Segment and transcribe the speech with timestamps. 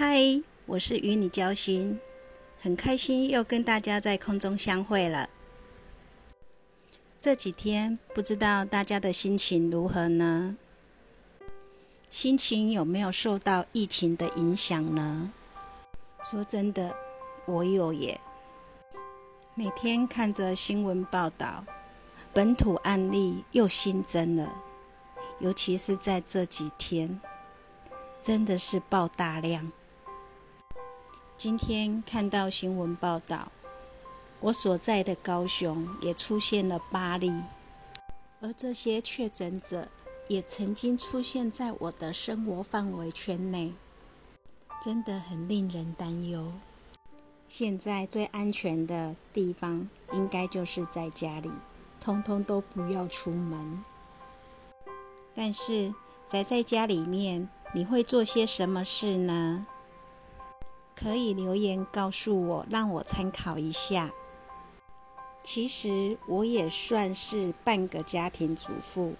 [0.00, 1.98] 嗨，我是与你交心，
[2.60, 5.28] 很开心又跟大家在空中相会了。
[7.20, 10.56] 这几天不知道大家的心情如何呢？
[12.10, 15.32] 心情有没有受到疫情的影响呢？
[16.22, 16.94] 说真的，
[17.44, 18.20] 我有耶。
[19.56, 21.64] 每天看着新闻报道，
[22.32, 24.62] 本土案例又新增了，
[25.40, 27.20] 尤其是在这几天，
[28.22, 29.72] 真的是爆大量。
[31.38, 33.52] 今天看到新闻报道，
[34.40, 37.30] 我所在的高雄也出现了八例，
[38.40, 39.86] 而这些确诊者
[40.26, 43.72] 也曾经出现在我的生活范围圈内，
[44.82, 46.50] 真的很令人担忧。
[47.48, 51.52] 现在最安全的地方应该就是在家里，
[52.00, 53.84] 通通都不要出门。
[55.36, 55.94] 但是
[56.28, 59.64] 宅在家里面，你会做些什么事呢？
[61.00, 64.10] 可以留言告诉我，让我参考一下。
[65.44, 69.14] 其实我也算是半个家庭主妇，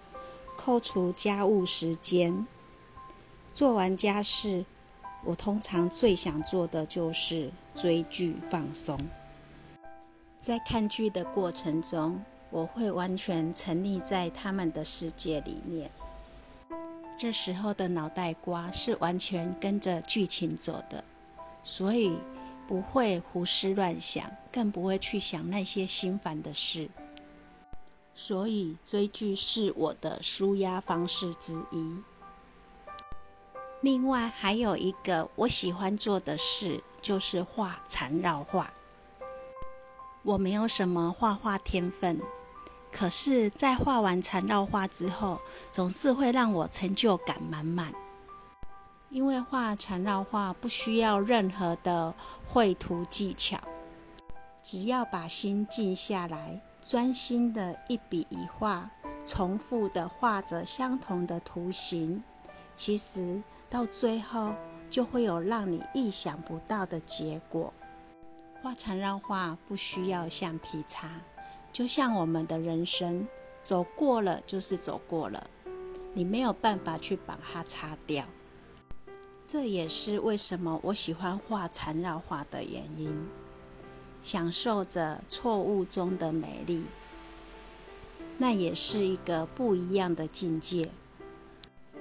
[0.56, 2.48] 扣除家务时间，
[3.54, 4.64] 做完家事，
[5.22, 8.98] 我通常最想做的就是追剧放松。
[10.40, 15.92] 在看剧的过程中，我会完全沉溺在他们的世界里面。
[17.16, 21.04] 这时候的脑袋瓜是完全跟着剧情走的。
[21.68, 22.18] 所以
[22.66, 26.88] 不会胡思乱想，更不会去想那些心烦的事。
[28.14, 31.94] 所以追剧是我的舒压方式之一。
[33.82, 38.72] 另外还有一个我喜欢做的事，就是画缠绕画。
[40.22, 42.18] 我没有什么画画天分，
[42.90, 45.38] 可是，在画完缠绕画之后，
[45.70, 47.92] 总是会让我成就感满满。
[49.10, 52.14] 因为画缠绕画不需要任何的
[52.46, 53.58] 绘图技巧，
[54.62, 58.90] 只要把心静下来，专心的一笔一画，
[59.24, 62.22] 重复的画着相同的图形，
[62.74, 64.52] 其实到最后
[64.90, 67.72] 就会有让你意想不到的结果。
[68.62, 71.08] 画缠绕画不需要橡皮擦，
[71.72, 73.26] 就像我们的人生，
[73.62, 75.48] 走过了就是走过了，
[76.12, 78.24] 你没有办法去把它擦掉。
[79.50, 83.26] 这也是为什么我喜欢画缠绕画的原因，
[84.22, 86.82] 享受着错误中的美丽，
[88.36, 90.90] 那也是一个不一样的境界。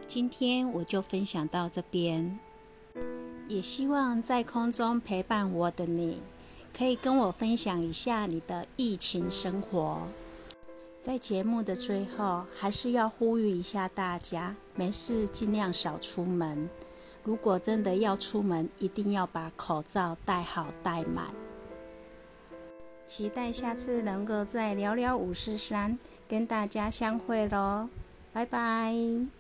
[0.08, 2.38] 今天我就分享到这边，
[3.48, 6.20] 也希望在空中陪伴我的你，
[6.78, 10.06] 可以跟我分享一下你的疫情生活。
[11.02, 16.70] 在节目的最后，还是要呼吁一下大家，没事尽量少出门。
[17.28, 21.28] 如果真的要出门，一定要把口罩戴好戴满。
[23.06, 26.00] 期待下次能够在聊聊五十三
[26.30, 27.90] 跟大家相会喽，
[28.32, 29.37] 拜拜。